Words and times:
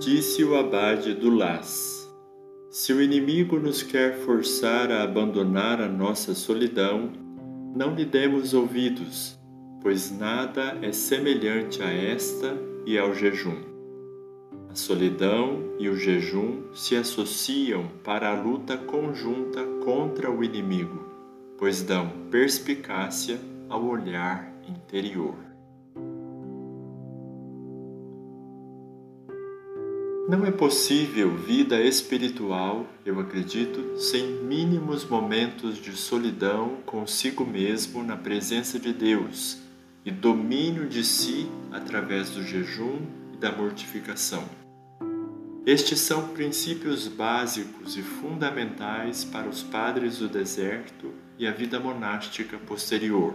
Disse 0.00 0.44
o 0.44 0.56
abade 0.56 1.12
do 1.12 1.28
Las: 1.28 2.08
Se 2.70 2.92
o 2.92 3.02
inimigo 3.02 3.58
nos 3.58 3.82
quer 3.82 4.14
forçar 4.18 4.92
a 4.92 5.02
abandonar 5.02 5.80
a 5.80 5.88
nossa 5.88 6.34
solidão, 6.34 7.10
não 7.74 7.96
lhe 7.96 8.04
demos 8.04 8.54
ouvidos, 8.54 9.36
pois 9.82 10.16
nada 10.16 10.78
é 10.82 10.92
semelhante 10.92 11.82
a 11.82 11.92
esta 11.92 12.56
e 12.86 12.96
ao 12.96 13.12
jejum. 13.12 13.56
A 14.70 14.74
solidão 14.76 15.74
e 15.80 15.88
o 15.88 15.96
jejum 15.96 16.72
se 16.72 16.94
associam 16.94 17.88
para 18.04 18.30
a 18.30 18.40
luta 18.40 18.76
conjunta 18.76 19.64
contra 19.84 20.30
o 20.30 20.44
inimigo, 20.44 21.04
pois 21.58 21.82
dão 21.82 22.08
perspicácia 22.30 23.40
ao 23.68 23.84
olhar 23.84 24.48
interior. 24.68 25.47
Não 30.28 30.44
é 30.44 30.50
possível 30.50 31.34
vida 31.38 31.80
espiritual, 31.80 32.86
eu 33.02 33.18
acredito, 33.18 33.98
sem 33.98 34.26
mínimos 34.42 35.02
momentos 35.02 35.78
de 35.78 35.92
solidão 35.92 36.82
consigo 36.84 37.46
mesmo 37.46 38.02
na 38.02 38.14
presença 38.14 38.78
de 38.78 38.92
Deus 38.92 39.56
e 40.04 40.10
domínio 40.10 40.86
de 40.86 41.02
si 41.02 41.48
através 41.72 42.28
do 42.28 42.42
jejum 42.42 43.06
e 43.32 43.38
da 43.38 43.50
mortificação. 43.50 44.44
Estes 45.64 46.00
são 46.00 46.28
princípios 46.28 47.08
básicos 47.08 47.96
e 47.96 48.02
fundamentais 48.02 49.24
para 49.24 49.48
os 49.48 49.62
padres 49.62 50.18
do 50.18 50.28
deserto 50.28 51.10
e 51.38 51.46
a 51.46 51.52
vida 51.52 51.80
monástica 51.80 52.58
posterior. 52.58 53.32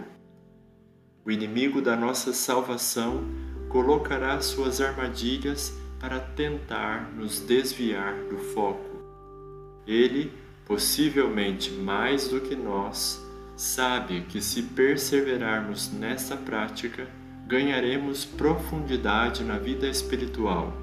O 1.26 1.30
inimigo 1.32 1.82
da 1.82 1.96
nossa 1.96 2.32
salvação 2.32 3.24
colocará 3.68 4.40
suas 4.40 4.80
armadilhas 4.80 5.72
para 6.04 6.20
tentar 6.20 7.10
nos 7.16 7.40
desviar 7.40 8.14
do 8.28 8.36
foco. 8.36 8.98
Ele, 9.86 10.30
possivelmente 10.66 11.70
mais 11.70 12.28
do 12.28 12.42
que 12.42 12.54
nós, 12.54 13.24
sabe 13.56 14.20
que 14.28 14.38
se 14.38 14.64
perseverarmos 14.64 15.90
nessa 15.90 16.36
prática, 16.36 17.08
ganharemos 17.46 18.22
profundidade 18.22 19.42
na 19.42 19.56
vida 19.56 19.88
espiritual. 19.88 20.74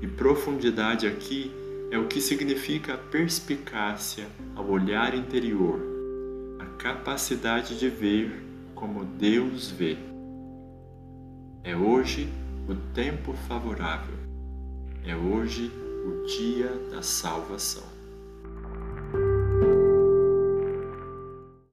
E 0.00 0.06
profundidade 0.06 1.06
aqui 1.06 1.52
é 1.90 1.98
o 1.98 2.06
que 2.06 2.18
significa 2.18 2.96
perspicácia 2.96 4.28
ao 4.56 4.66
olhar 4.66 5.14
interior, 5.14 5.78
a 6.58 6.64
capacidade 6.82 7.78
de 7.78 7.90
ver 7.90 8.42
como 8.74 9.04
Deus 9.04 9.70
vê. 9.70 9.98
É 11.62 11.76
hoje 11.76 12.26
o 12.66 12.74
tempo 12.94 13.34
favorável. 13.46 14.16
É 15.08 15.16
hoje 15.16 15.72
o 16.04 16.26
dia 16.26 16.68
da 16.90 17.00
salvação. 17.00 17.97